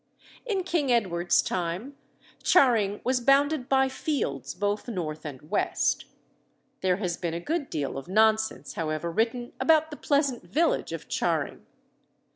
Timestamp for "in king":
0.47-0.91